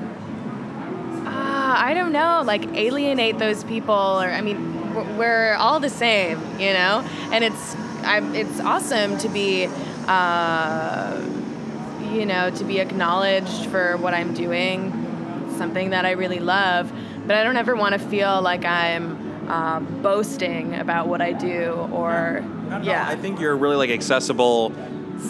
uh, 1.26 1.74
I 1.76 1.94
don't 1.94 2.12
know, 2.12 2.42
like 2.44 2.64
alienate 2.74 3.38
those 3.38 3.64
people 3.64 3.94
or 3.94 4.30
I 4.30 4.40
mean 4.40 4.69
we're- 4.94 5.56
all 5.56 5.80
the 5.80 5.90
same, 5.90 6.38
you 6.58 6.72
know? 6.72 7.04
And 7.32 7.44
it's 7.44 7.76
I 8.02 8.20
it's 8.34 8.60
awesome 8.60 9.18
to 9.18 9.28
be 9.28 9.68
uh 10.08 11.20
you 12.12 12.26
know, 12.26 12.50
to 12.50 12.64
be 12.64 12.80
acknowledged 12.80 13.66
for 13.66 13.96
what 13.98 14.14
I'm 14.14 14.34
doing, 14.34 14.90
something 15.56 15.90
that 15.90 16.04
I 16.04 16.12
really 16.12 16.40
love, 16.40 16.92
but 17.26 17.36
I 17.36 17.44
don't 17.44 17.56
ever 17.56 17.76
want 17.76 17.92
to 17.92 18.00
feel 18.00 18.42
like 18.42 18.64
I'm 18.64 19.48
uh, 19.48 19.80
boasting 19.80 20.74
about 20.74 21.06
what 21.08 21.20
I 21.20 21.32
do 21.32 21.88
or 21.92 22.44
I 22.70 22.82
yeah. 22.82 23.06
I 23.06 23.16
think 23.16 23.38
you're 23.40 23.52
a 23.52 23.56
really 23.56 23.76
like 23.76 23.90
accessible, 23.90 24.70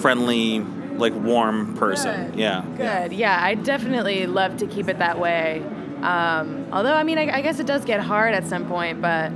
friendly, 0.01 0.61
like 0.97 1.15
warm 1.15 1.75
person. 1.77 2.31
Good. 2.31 2.39
Yeah. 2.39 2.65
Good. 2.77 3.13
Yeah, 3.13 3.39
I 3.43 3.55
definitely 3.55 4.27
love 4.27 4.57
to 4.59 4.67
keep 4.67 4.89
it 4.89 4.99
that 4.99 5.19
way. 5.19 5.63
Um, 6.03 6.67
although, 6.73 6.95
I 6.95 7.03
mean, 7.03 7.19
I, 7.19 7.37
I 7.39 7.41
guess 7.43 7.59
it 7.61 7.67
does 7.67 7.85
get 7.85 8.01
hard 8.01 8.35
at 8.35 8.47
some 8.47 8.67
point, 8.69 9.03
but 9.03 9.31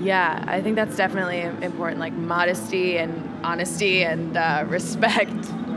yeah, 0.00 0.44
I 0.46 0.60
think 0.62 0.76
that's 0.76 0.96
definitely 0.96 1.40
important. 1.64 2.00
Like 2.00 2.12
modesty 2.12 2.96
and 2.98 3.28
honesty 3.44 4.02
and 4.04 4.36
uh, 4.36 4.64
respect 4.68 5.30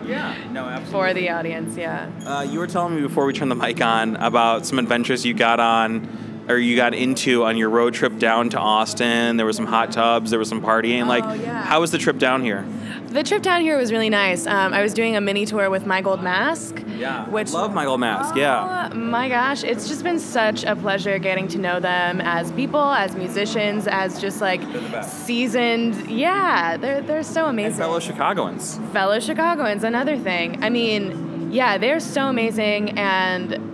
Yeah. 0.06 0.36
No, 0.52 0.66
absolutely. 0.66 0.92
for 0.92 1.14
the 1.14 1.30
audience. 1.30 1.78
Yeah. 1.78 2.10
Uh, 2.26 2.42
you 2.42 2.60
were 2.60 2.68
telling 2.68 2.96
me 2.96 3.02
before 3.02 3.26
we 3.26 3.34
turned 3.34 3.52
the 3.52 3.56
mic 3.56 3.82
on 3.82 4.16
about 4.18 4.66
some 4.66 4.80
adventures 4.80 5.26
you 5.26 5.34
got 5.34 5.60
on 5.60 6.44
or 6.50 6.58
you 6.58 6.76
got 6.76 6.94
into 6.94 7.46
on 7.46 7.56
your 7.56 7.70
road 7.70 7.94
trip 7.94 8.18
down 8.20 8.50
to 8.50 8.60
Austin. 8.60 9.38
There 9.38 9.46
were 9.46 9.54
some 9.54 9.66
hot 9.66 9.94
tubs, 9.94 10.30
there 10.30 10.40
was 10.40 10.50
some 10.50 10.62
partying. 10.62 11.08
like, 11.08 11.24
Oh, 11.24 11.34
yeah. 11.36 11.64
how 11.64 11.80
was 11.80 11.92
the 11.92 11.98
trip 11.98 12.18
down 12.18 12.44
here? 12.44 12.66
The 13.14 13.22
trip 13.22 13.44
down 13.44 13.62
here 13.62 13.78
was 13.78 13.92
really 13.92 14.10
nice. 14.10 14.48
Um, 14.48 14.74
I 14.74 14.82
was 14.82 14.92
doing 14.92 15.16
a 15.16 15.22
mini 15.22 15.46
tour 15.46 15.70
with 15.70 15.86
My 15.86 16.02
Gold 16.02 16.24
Mask. 16.24 16.84
Yeah. 16.98 17.30
Which 17.30 17.52
love 17.54 17.72
My 17.72 17.86
Gold 17.86 18.00
Mask. 18.00 18.36
Yeah. 18.36 18.90
Oh 18.92 18.96
my 18.96 19.30
gosh, 19.30 19.64
it's 19.64 19.88
just 19.88 20.04
been 20.04 20.20
such 20.20 20.64
a 20.64 20.76
pleasure 20.76 21.20
getting 21.20 21.48
to 21.50 21.60
know 21.60 21.80
them 21.80 22.22
as 22.22 22.52
people, 22.54 22.82
as 22.82 23.16
musicians, 23.16 23.86
as 23.86 24.20
just 24.20 24.42
like 24.42 24.62
seasoned. 25.04 26.10
Yeah, 26.10 26.76
they're 26.78 27.02
they're 27.02 27.22
so 27.22 27.46
amazing. 27.46 27.74
And 27.74 27.82
fellow 27.82 28.00
Chicagoans. 28.00 28.80
fellow 28.92 29.20
Chicagoans, 29.20 29.84
another 29.84 30.18
thing. 30.18 30.64
I 30.64 30.72
mean, 30.72 31.52
yeah, 31.52 31.78
they're 31.78 32.00
so 32.00 32.30
amazing 32.30 32.98
and 32.98 33.73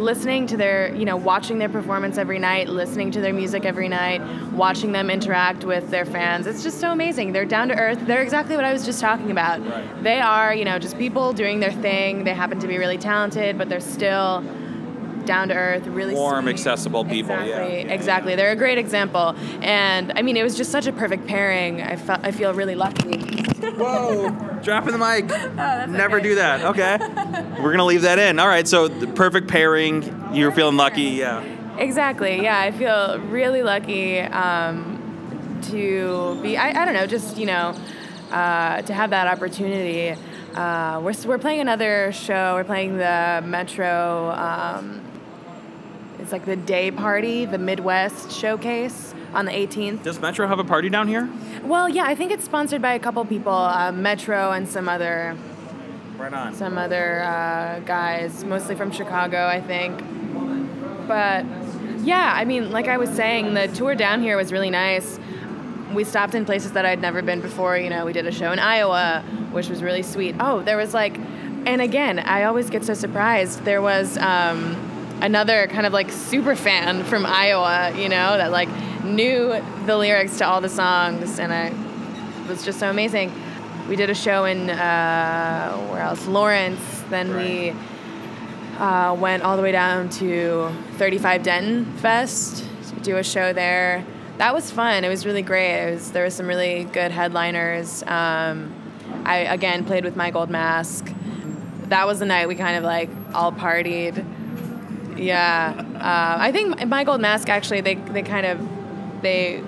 listening 0.00 0.46
to 0.48 0.56
their, 0.56 0.94
you 0.94 1.04
know, 1.04 1.16
watching 1.16 1.58
their 1.58 1.68
performance 1.68 2.18
every 2.18 2.38
night, 2.38 2.68
listening 2.68 3.10
to 3.12 3.20
their 3.20 3.32
music 3.32 3.64
every 3.64 3.88
night, 3.88 4.20
watching 4.52 4.92
them 4.92 5.10
interact 5.10 5.64
with 5.64 5.90
their 5.90 6.04
fans. 6.04 6.46
It's 6.46 6.62
just 6.62 6.80
so 6.80 6.90
amazing. 6.90 7.32
They're 7.32 7.44
down 7.44 7.68
to 7.68 7.76
earth. 7.76 7.98
They're 8.06 8.22
exactly 8.22 8.56
what 8.56 8.64
I 8.64 8.72
was 8.72 8.84
just 8.84 9.00
talking 9.00 9.30
about. 9.30 9.60
Right. 9.66 10.02
They 10.02 10.20
are, 10.20 10.54
you 10.54 10.64
know, 10.64 10.78
just 10.78 10.98
people 10.98 11.32
doing 11.32 11.60
their 11.60 11.72
thing. 11.72 12.24
They 12.24 12.34
happen 12.34 12.58
to 12.60 12.66
be 12.66 12.78
really 12.78 12.98
talented, 12.98 13.58
but 13.58 13.68
they're 13.68 13.80
still 13.80 14.42
down 15.30 15.46
to 15.46 15.54
earth, 15.54 15.86
really 15.86 16.12
Warm, 16.12 16.46
sweet. 16.46 16.54
accessible 16.54 17.04
people, 17.04 17.36
yeah. 17.36 17.42
Exactly, 17.44 17.78
Yeah, 17.78 17.94
exactly. 17.94 18.34
They're 18.34 18.50
a 18.50 18.56
great 18.56 18.78
example, 18.78 19.36
and 19.62 20.12
I 20.16 20.22
mean, 20.22 20.36
it 20.36 20.42
was 20.42 20.56
just 20.56 20.72
such 20.72 20.88
a 20.88 20.92
perfect 20.92 21.28
pairing. 21.28 21.80
I 21.80 21.94
felt, 21.94 22.18
I 22.24 22.32
feel 22.32 22.52
really 22.52 22.74
lucky. 22.74 23.16
Whoa! 23.60 24.30
Dropping 24.64 24.90
the 24.90 24.98
mic. 24.98 25.26
Never 25.88 26.16
okay. 26.16 26.28
do 26.28 26.34
that. 26.34 26.64
Okay. 26.64 26.98
We're 27.62 27.70
gonna 27.70 27.84
leave 27.84 28.02
that 28.02 28.18
in. 28.18 28.40
All 28.40 28.48
right. 28.48 28.66
So 28.66 28.88
the 28.88 29.06
perfect 29.06 29.46
pairing. 29.46 30.02
You're 30.32 30.50
feeling 30.50 30.76
lucky. 30.76 31.02
Yeah. 31.02 31.44
Exactly. 31.78 32.42
Yeah, 32.42 32.58
I 32.58 32.72
feel 32.72 33.20
really 33.20 33.62
lucky 33.62 34.18
um, 34.18 35.60
to 35.70 36.40
be. 36.42 36.56
I, 36.56 36.82
I 36.82 36.84
don't 36.84 36.94
know, 36.94 37.06
just 37.06 37.36
you 37.36 37.46
know, 37.46 37.76
uh, 38.32 38.82
to 38.82 38.92
have 38.92 39.10
that 39.10 39.28
opportunity. 39.28 40.20
Uh, 40.56 41.00
we're 41.04 41.14
we're 41.24 41.38
playing 41.38 41.60
another 41.60 42.10
show. 42.10 42.54
We're 42.56 42.64
playing 42.64 42.96
the 42.96 43.42
Metro. 43.44 44.30
Um, 44.32 45.02
it's 46.30 46.32
like 46.32 46.44
the 46.44 46.54
day 46.64 46.92
party, 46.92 47.44
the 47.44 47.58
Midwest 47.58 48.30
showcase 48.30 49.14
on 49.34 49.46
the 49.46 49.50
18th. 49.50 50.04
Does 50.04 50.20
Metro 50.20 50.46
have 50.46 50.60
a 50.60 50.64
party 50.64 50.88
down 50.88 51.08
here? 51.08 51.28
Well, 51.64 51.88
yeah, 51.88 52.04
I 52.04 52.14
think 52.14 52.30
it's 52.30 52.44
sponsored 52.44 52.80
by 52.80 52.94
a 52.94 53.00
couple 53.00 53.24
people, 53.24 53.52
uh, 53.52 53.90
Metro 53.90 54.52
and 54.52 54.68
some 54.68 54.88
other 54.88 55.36
Right 56.18 56.32
on. 56.32 56.54
some 56.54 56.78
other 56.78 57.22
uh, 57.24 57.80
guys, 57.80 58.44
mostly 58.44 58.76
from 58.76 58.92
Chicago, 58.92 59.44
I 59.44 59.60
think. 59.60 59.98
But 61.08 61.44
yeah, 62.04 62.32
I 62.32 62.44
mean, 62.44 62.70
like 62.70 62.86
I 62.86 62.96
was 62.96 63.10
saying, 63.10 63.54
the 63.54 63.66
tour 63.66 63.96
down 63.96 64.22
here 64.22 64.36
was 64.36 64.52
really 64.52 64.70
nice. 64.70 65.18
We 65.92 66.04
stopped 66.04 66.36
in 66.36 66.44
places 66.44 66.70
that 66.72 66.86
I'd 66.86 67.00
never 67.00 67.22
been 67.22 67.40
before. 67.40 67.76
You 67.76 67.90
know, 67.90 68.06
we 68.06 68.12
did 68.12 68.24
a 68.28 68.32
show 68.32 68.52
in 68.52 68.60
Iowa, 68.60 69.24
which 69.50 69.68
was 69.68 69.82
really 69.82 70.04
sweet. 70.04 70.36
Oh, 70.38 70.62
there 70.62 70.76
was 70.76 70.94
like, 70.94 71.18
and 71.66 71.80
again, 71.80 72.20
I 72.20 72.44
always 72.44 72.70
get 72.70 72.84
so 72.84 72.94
surprised. 72.94 73.64
There 73.64 73.82
was 73.82 74.16
um, 74.18 74.76
another 75.20 75.66
kind 75.66 75.86
of 75.86 75.92
like 75.92 76.10
super 76.10 76.56
fan 76.56 77.04
from 77.04 77.26
Iowa, 77.26 77.92
you 77.96 78.08
know, 78.08 78.36
that 78.36 78.50
like 78.50 78.68
knew 79.04 79.62
the 79.86 79.96
lyrics 79.96 80.38
to 80.38 80.46
all 80.46 80.60
the 80.60 80.68
songs, 80.68 81.38
and 81.38 81.52
I 81.52 81.68
it 81.68 82.48
was 82.48 82.64
just 82.64 82.80
so 82.80 82.90
amazing. 82.90 83.32
We 83.88 83.96
did 83.96 84.10
a 84.10 84.14
show 84.14 84.44
in 84.44 84.70
uh, 84.70 85.76
where 85.90 86.00
else? 86.00 86.26
Lawrence. 86.26 86.80
Then 87.10 87.36
we 87.36 87.74
uh, 88.78 89.16
went 89.18 89.42
all 89.42 89.56
the 89.56 89.62
way 89.62 89.72
down 89.72 90.08
to 90.10 90.70
35 90.96 91.42
Denton 91.42 91.84
Fest 91.98 92.64
to 92.88 93.00
do 93.00 93.16
a 93.16 93.24
show 93.24 93.52
there. 93.52 94.04
That 94.38 94.54
was 94.54 94.70
fun. 94.70 95.04
It 95.04 95.08
was 95.08 95.26
really 95.26 95.42
great. 95.42 95.88
It 95.88 95.94
was 95.94 96.12
there 96.12 96.24
were 96.24 96.30
some 96.30 96.46
really 96.46 96.84
good 96.84 97.10
headliners. 97.10 98.02
Um, 98.04 98.74
I 99.24 99.38
again 99.38 99.84
played 99.84 100.04
with 100.04 100.16
My 100.16 100.30
Gold 100.30 100.50
Mask. 100.50 101.12
That 101.88 102.06
was 102.06 102.20
the 102.20 102.26
night 102.26 102.48
we 102.48 102.54
kind 102.54 102.76
of 102.76 102.84
like 102.84 103.10
all 103.34 103.52
partied. 103.52 104.24
Yeah, 105.16 105.74
uh, 105.96 106.42
I 106.42 106.52
think 106.52 106.86
My 106.86 107.04
Gold 107.04 107.20
Mask 107.20 107.48
actually 107.48 107.80
they 107.80 107.94
they 107.94 108.22
kind 108.22 108.46
of 108.46 109.22
they 109.22 109.62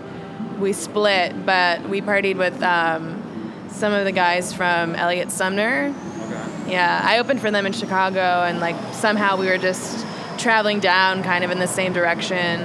we 0.58 0.72
split, 0.72 1.44
but 1.44 1.88
we 1.88 2.00
partied 2.00 2.36
with 2.36 2.62
um, 2.62 3.22
some 3.70 3.92
of 3.92 4.04
the 4.04 4.12
guys 4.12 4.52
from 4.52 4.94
Elliott 4.94 5.30
Sumner. 5.30 5.92
Okay. 6.26 6.72
Yeah, 6.72 7.00
I 7.04 7.18
opened 7.18 7.40
for 7.40 7.50
them 7.50 7.66
in 7.66 7.72
Chicago, 7.72 8.42
and 8.44 8.60
like 8.60 8.76
somehow 8.94 9.36
we 9.36 9.46
were 9.46 9.58
just 9.58 10.06
traveling 10.38 10.80
down, 10.80 11.22
kind 11.22 11.44
of 11.44 11.50
in 11.50 11.58
the 11.58 11.66
same 11.66 11.92
direction. 11.92 12.62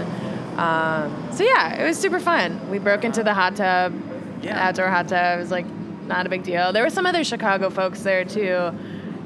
Um, 0.58 1.30
so 1.34 1.44
yeah, 1.44 1.76
it 1.82 1.86
was 1.86 1.98
super 1.98 2.20
fun. 2.20 2.70
We 2.70 2.80
broke 2.80 3.04
into 3.04 3.24
the 3.24 3.34
hot 3.34 3.56
tub, 3.56 3.94
Yeah. 4.42 4.68
outdoor 4.68 4.88
hot 4.88 5.08
tub. 5.10 5.38
It 5.38 5.42
was 5.42 5.52
like 5.52 5.66
not 6.08 6.26
a 6.26 6.30
big 6.30 6.44
deal. 6.44 6.72
There 6.72 6.84
were 6.84 6.90
some 6.90 7.06
other 7.06 7.24
Chicago 7.24 7.70
folks 7.70 8.02
there 8.02 8.24
too. 8.24 8.72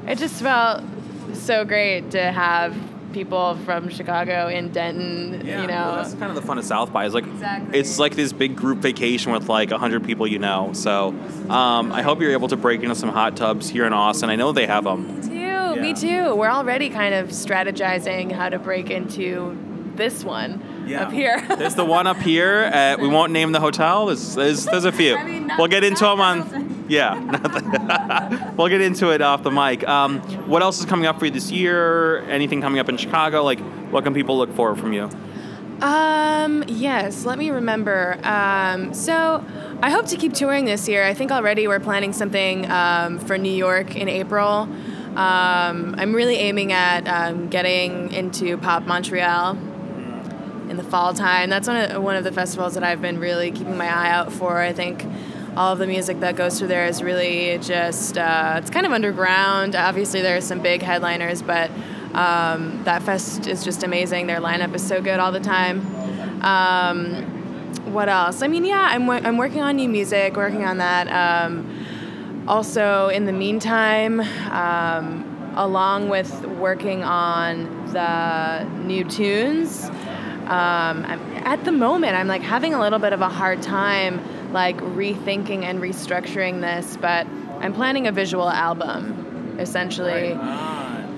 It 0.06 0.18
just 0.18 0.42
felt 0.42 0.82
so 1.34 1.64
great 1.64 2.10
to 2.10 2.20
have 2.32 2.74
people 3.12 3.56
from 3.64 3.88
Chicago 3.88 4.48
in 4.48 4.70
Denton. 4.70 5.44
Yeah, 5.44 5.60
you 5.62 5.66
know, 5.66 5.74
well, 5.74 5.96
that's 5.96 6.14
kind 6.14 6.30
of 6.30 6.34
the 6.34 6.42
fun 6.42 6.58
of 6.58 6.64
South 6.64 6.92
by. 6.92 7.04
Is 7.06 7.14
like 7.14 7.26
Exactly. 7.26 7.78
it's 7.78 7.98
like 7.98 8.14
this 8.16 8.32
big 8.32 8.56
group 8.56 8.78
vacation 8.78 9.32
with 9.32 9.48
like 9.48 9.70
hundred 9.70 10.04
people 10.04 10.26
you 10.26 10.38
know. 10.38 10.72
So 10.72 11.08
um, 11.48 11.92
I 11.92 12.02
hope 12.02 12.20
you're 12.20 12.32
able 12.32 12.48
to 12.48 12.56
break 12.56 12.82
into 12.82 12.94
some 12.94 13.10
hot 13.10 13.36
tubs 13.36 13.68
here 13.68 13.86
in 13.86 13.92
Austin. 13.92 14.30
I 14.30 14.36
know 14.36 14.52
they 14.52 14.66
have 14.66 14.84
them. 14.84 15.16
Me 15.16 15.22
too. 15.28 15.34
Yeah. 15.34 15.74
Me 15.74 15.94
too. 15.94 16.34
We're 16.34 16.50
already 16.50 16.90
kind 16.90 17.14
of 17.14 17.28
strategizing 17.30 18.30
how 18.32 18.48
to 18.48 18.58
break 18.58 18.90
into 18.90 19.58
this 19.94 20.24
one 20.24 20.62
up 20.96 21.12
here. 21.12 21.44
there's 21.58 21.74
the 21.74 21.84
one 21.84 22.06
up 22.06 22.18
here. 22.18 22.70
At, 22.72 22.98
we 23.00 23.08
won't 23.08 23.32
name 23.32 23.52
the 23.52 23.60
hotel. 23.60 24.06
There's 24.06 24.34
there's, 24.34 24.64
there's 24.64 24.84
a 24.84 24.92
few. 24.92 25.16
I 25.16 25.24
mean, 25.24 25.50
we'll 25.58 25.68
get 25.68 25.84
into 25.84 26.04
them 26.04 26.20
on. 26.20 26.71
Yeah, 26.88 28.52
we'll 28.56 28.68
get 28.68 28.80
into 28.80 29.10
it 29.10 29.20
off 29.22 29.42
the 29.42 29.50
mic. 29.50 29.86
Um, 29.88 30.20
what 30.48 30.62
else 30.62 30.80
is 30.80 30.86
coming 30.86 31.06
up 31.06 31.18
for 31.18 31.26
you 31.26 31.30
this 31.30 31.50
year? 31.50 32.20
Anything 32.28 32.60
coming 32.60 32.78
up 32.78 32.88
in 32.88 32.96
Chicago? 32.96 33.42
Like, 33.42 33.60
what 33.90 34.04
can 34.04 34.14
people 34.14 34.36
look 34.36 34.54
for 34.54 34.74
from 34.76 34.92
you? 34.92 35.08
Um, 35.82 36.62
yes, 36.68 37.24
let 37.24 37.38
me 37.38 37.50
remember. 37.50 38.16
Um, 38.22 38.94
so 38.94 39.44
I 39.82 39.90
hope 39.90 40.06
to 40.06 40.16
keep 40.16 40.32
touring 40.32 40.64
this 40.64 40.88
year. 40.88 41.04
I 41.04 41.12
think 41.12 41.32
already 41.32 41.66
we're 41.66 41.80
planning 41.80 42.12
something 42.12 42.70
um, 42.70 43.18
for 43.18 43.36
New 43.36 43.52
York 43.52 43.96
in 43.96 44.08
April. 44.08 44.68
Um, 45.16 45.94
I'm 45.98 46.14
really 46.14 46.36
aiming 46.36 46.72
at 46.72 47.08
um, 47.08 47.48
getting 47.48 48.12
into 48.12 48.56
Pop 48.58 48.86
Montreal 48.86 49.56
in 50.70 50.76
the 50.76 50.84
fall 50.84 51.12
time. 51.14 51.50
That's 51.50 51.66
one 51.66 51.76
of, 51.76 52.02
one 52.02 52.14
of 52.16 52.22
the 52.22 52.32
festivals 52.32 52.74
that 52.74 52.84
I've 52.84 53.02
been 53.02 53.18
really 53.18 53.50
keeping 53.50 53.76
my 53.76 53.88
eye 53.88 54.10
out 54.10 54.32
for. 54.32 54.58
I 54.58 54.72
think 54.72 55.04
all 55.56 55.72
of 55.72 55.78
the 55.78 55.86
music 55.86 56.20
that 56.20 56.34
goes 56.36 56.58
through 56.58 56.68
there 56.68 56.86
is 56.86 57.02
really 57.02 57.58
just, 57.58 58.16
uh, 58.16 58.54
it's 58.56 58.70
kind 58.70 58.86
of 58.86 58.92
underground. 58.92 59.76
Obviously, 59.76 60.22
there 60.22 60.36
are 60.36 60.40
some 60.40 60.60
big 60.60 60.80
headliners, 60.82 61.42
but 61.42 61.70
um, 62.14 62.82
that 62.84 63.02
fest 63.02 63.46
is 63.46 63.62
just 63.62 63.82
amazing. 63.82 64.26
Their 64.26 64.40
lineup 64.40 64.74
is 64.74 64.86
so 64.86 65.02
good 65.02 65.20
all 65.20 65.30
the 65.30 65.40
time. 65.40 65.80
Um, 66.42 67.92
what 67.92 68.08
else? 68.08 68.42
I 68.42 68.48
mean, 68.48 68.64
yeah, 68.64 68.88
I'm, 68.90 69.08
I'm 69.10 69.36
working 69.36 69.60
on 69.60 69.76
new 69.76 69.88
music, 69.88 70.36
working 70.36 70.64
on 70.64 70.78
that. 70.78 71.08
Um, 71.08 72.44
also, 72.48 73.08
in 73.08 73.26
the 73.26 73.32
meantime, 73.32 74.20
um, 74.50 75.52
along 75.56 76.08
with 76.08 76.46
working 76.46 77.02
on 77.04 77.92
the 77.92 78.64
new 78.84 79.04
tunes, 79.04 79.84
um, 80.46 81.04
at 81.44 81.64
the 81.64 81.72
moment, 81.72 82.16
I'm 82.16 82.26
like 82.26 82.42
having 82.42 82.72
a 82.72 82.80
little 82.80 82.98
bit 82.98 83.12
of 83.12 83.20
a 83.20 83.28
hard 83.28 83.62
time 83.62 84.20
like 84.52 84.76
rethinking 84.78 85.64
and 85.64 85.80
restructuring 85.80 86.60
this, 86.60 86.96
but 86.96 87.26
I'm 87.60 87.72
planning 87.72 88.06
a 88.06 88.12
visual 88.12 88.48
album, 88.48 89.56
essentially. 89.58 90.32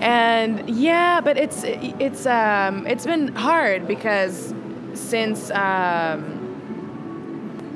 And 0.00 0.68
yeah, 0.68 1.20
but 1.20 1.36
it's 1.36 1.62
it's 1.64 2.26
um, 2.26 2.86
it's 2.86 3.06
been 3.06 3.28
hard 3.34 3.86
because 3.86 4.52
since 4.94 5.50
um, 5.50 6.44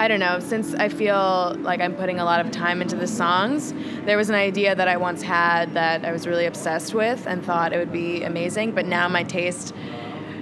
I 0.00 0.06
don't 0.06 0.20
know, 0.20 0.38
since 0.38 0.74
I 0.74 0.88
feel 0.88 1.56
like 1.60 1.80
I'm 1.80 1.94
putting 1.94 2.20
a 2.20 2.24
lot 2.24 2.44
of 2.44 2.52
time 2.52 2.80
into 2.82 2.94
the 2.94 3.06
songs, 3.06 3.72
there 4.04 4.16
was 4.16 4.28
an 4.28 4.36
idea 4.36 4.74
that 4.74 4.86
I 4.86 4.96
once 4.96 5.22
had 5.22 5.74
that 5.74 6.04
I 6.04 6.12
was 6.12 6.26
really 6.26 6.46
obsessed 6.46 6.94
with 6.94 7.26
and 7.26 7.44
thought 7.44 7.72
it 7.72 7.78
would 7.78 7.92
be 7.92 8.22
amazing, 8.22 8.72
but 8.72 8.86
now 8.86 9.08
my 9.08 9.24
taste 9.24 9.74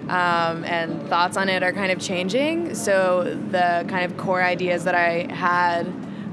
um, 0.08 0.64
and 0.64 1.08
thoughts 1.08 1.36
on 1.36 1.48
it 1.48 1.62
are 1.62 1.72
kind 1.72 1.90
of 1.92 2.00
changing. 2.00 2.74
So 2.74 3.24
the 3.50 3.84
kind 3.88 4.10
of 4.10 4.16
core 4.16 4.42
ideas 4.42 4.84
that 4.84 4.94
I 4.94 5.32
had 5.32 5.86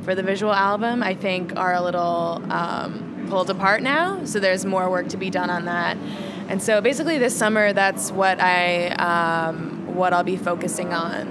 for 0.04 0.16
the 0.16 0.24
visual 0.24 0.54
album, 0.54 1.02
I 1.02 1.16
think, 1.16 1.56
are 1.58 1.74
a 1.74 1.82
little 1.82 2.44
um, 2.52 3.26
pulled 3.30 3.50
apart 3.50 3.82
now. 3.82 4.26
So 4.26 4.40
there's 4.40 4.66
more 4.66 4.90
work 4.90 5.10
to 5.10 5.18
be 5.18 5.30
done 5.30 5.50
on 5.50 5.66
that. 5.66 5.98
And 6.50 6.62
so 6.62 6.82
basically, 6.82 7.18
this 7.18 7.36
summer, 7.36 7.74
that's 7.74 8.12
what 8.12 8.40
I 8.40 8.90
um, 8.90 9.96
what 9.96 10.14
I'll 10.14 10.24
be 10.24 10.38
focusing 10.38 10.94
on 10.94 11.28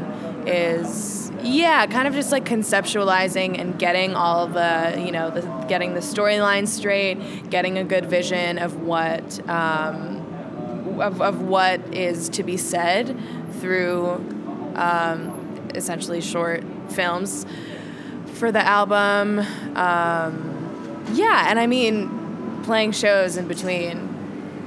is 0.47 1.31
yeah, 1.43 1.87
kind 1.87 2.09
of 2.09 2.15
just 2.15 2.33
like 2.33 2.45
conceptualizing 2.45 3.59
and 3.59 3.79
getting 3.79 4.15
all 4.15 4.47
the 4.47 5.01
you 5.05 5.13
know 5.13 5.31
the, 5.31 5.43
getting 5.69 5.95
the 5.95 6.01
storyline 6.01 6.67
straight, 6.67 7.51
getting 7.51 7.79
a 7.79 7.85
good 7.85 8.07
vision 8.07 8.59
of 8.59 8.81
what. 8.83 9.49
Um, 9.49 10.22
of, 11.03 11.21
of 11.21 11.43
what 11.43 11.81
is 11.95 12.29
to 12.31 12.43
be 12.43 12.57
said 12.57 13.19
through 13.61 14.11
um, 14.77 15.71
essentially 15.75 16.21
short 16.21 16.63
films 16.91 17.45
for 18.35 18.51
the 18.53 18.65
album. 18.65 19.41
Um, 19.77 21.05
yeah, 21.13 21.47
and 21.51 21.59
I 21.59 21.67
mean, 21.67 22.63
playing 22.65 22.93
shows 22.93 23.37
in 23.37 23.49
between. 23.49 24.09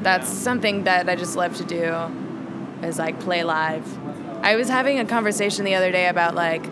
That's 0.01 0.29
something 0.29 0.83
that 0.83 1.09
I 1.09 1.15
just 1.15 1.35
love 1.35 1.55
to 1.57 1.63
do, 1.63 2.87
is 2.87 2.99
like 2.99 3.19
play 3.19 3.43
live. 3.43 3.85
I 4.43 4.55
was 4.55 4.69
having 4.69 4.99
a 4.99 5.05
conversation 5.05 5.65
the 5.65 5.73
other 5.73 5.91
day 5.91 6.07
about 6.07 6.35
like, 6.35 6.63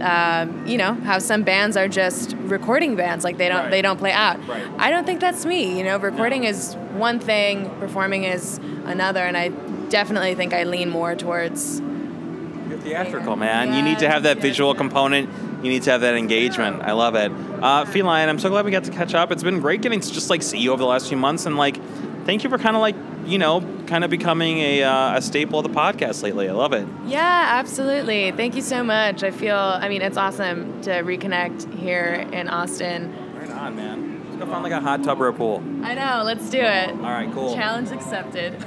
um, 0.00 0.66
you 0.66 0.76
know, 0.76 0.94
how 0.94 1.20
some 1.20 1.44
bands 1.44 1.76
are 1.76 1.86
just 1.86 2.34
recording 2.38 2.96
bands, 2.96 3.22
like 3.22 3.36
they 3.36 3.48
don't 3.48 3.58
Right. 3.64 3.70
they 3.70 3.82
don't 3.82 3.98
play 3.98 4.10
out. 4.10 4.44
Right. 4.48 4.66
I 4.78 4.90
don't 4.90 5.04
think 5.06 5.20
that's 5.20 5.46
me. 5.46 5.78
You 5.78 5.84
know, 5.84 5.98
recording 5.98 6.44
is 6.44 6.74
one 6.94 7.18
thing, 7.18 7.70
performing 7.78 8.24
is 8.24 8.58
another, 8.84 9.20
and 9.20 9.36
I 9.36 9.48
definitely 9.88 10.34
think 10.34 10.52
I 10.52 10.64
lean 10.64 10.90
more 10.90 11.14
towards. 11.14 11.80
You're 11.80 12.78
theatrical, 12.78 13.36
man. 13.36 13.74
You 13.74 13.82
need 13.82 13.98
to 13.98 14.08
have 14.08 14.22
that 14.22 14.38
visual 14.38 14.74
component. 14.74 15.28
You 15.62 15.70
need 15.70 15.82
to 15.84 15.90
have 15.90 16.02
that 16.02 16.14
engagement. 16.14 16.82
I 16.82 16.92
love 16.92 17.14
it. 17.14 17.30
Uh, 17.62 17.84
FEE 17.84 18.02
LION, 18.02 18.28
I'm 18.28 18.38
so 18.38 18.48
glad 18.48 18.64
we 18.64 18.70
got 18.70 18.84
to 18.84 18.90
catch 18.90 19.14
up. 19.14 19.30
It's 19.32 19.42
been 19.42 19.60
great 19.60 19.80
getting 19.80 20.00
to 20.00 20.12
just 20.12 20.30
like 20.30 20.42
see 20.42 20.58
you 20.58 20.72
over 20.72 20.80
the 20.80 20.86
last 20.86 21.08
few 21.08 21.16
months, 21.16 21.46
and 21.46 21.56
like, 21.56 21.78
thank 22.24 22.44
you 22.44 22.50
for 22.50 22.58
kind 22.58 22.76
of 22.76 22.80
like, 22.80 22.96
you 23.26 23.38
know, 23.38 23.60
kind 23.86 24.04
of 24.04 24.10
becoming 24.10 24.58
a, 24.58 24.82
uh, 24.82 25.16
a 25.16 25.22
staple 25.22 25.58
of 25.58 25.62
the 25.64 25.78
podcast 25.78 26.22
lately. 26.22 26.48
I 26.48 26.52
love 26.52 26.72
it. 26.72 26.86
Yeah, 27.06 27.46
absolutely. 27.50 28.32
Thank 28.32 28.56
you 28.56 28.62
so 28.62 28.82
much. 28.82 29.22
I 29.22 29.30
feel, 29.30 29.56
I 29.56 29.88
mean, 29.88 30.02
it's 30.02 30.16
awesome 30.18 30.82
to 30.82 30.90
reconnect 31.02 31.78
here 31.78 32.26
in 32.32 32.48
Austin. 32.48 33.14
Right 33.38 33.50
on, 33.50 33.76
man. 33.76 34.13
Let's 34.34 34.46
go 34.46 34.50
find 34.50 34.64
like 34.64 34.72
a 34.72 34.80
hot 34.80 35.04
tub 35.04 35.20
or 35.22 35.28
a 35.28 35.32
pool. 35.32 35.62
I 35.86 35.94
know. 35.94 36.26
Let's 36.26 36.50
do 36.50 36.58
it. 36.58 36.90
All 36.90 37.14
right, 37.14 37.30
cool. 37.32 37.54
Challenge 37.54 37.86
accepted. 37.92 38.54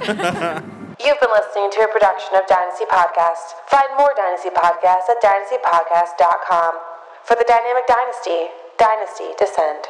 You've 0.96 1.20
been 1.20 1.28
listening 1.28 1.68
to 1.76 1.80
a 1.84 1.88
production 1.92 2.40
of 2.40 2.48
Dynasty 2.48 2.86
Podcast. 2.88 3.52
Find 3.68 3.92
more 3.98 4.08
Dynasty 4.16 4.48
Podcasts 4.48 5.12
at 5.12 5.20
dynastypodcast.com. 5.20 6.72
For 7.22 7.36
the 7.36 7.44
Dynamic 7.46 7.84
Dynasty, 7.86 8.48
Dynasty 8.78 9.36
Descend. 9.38 9.84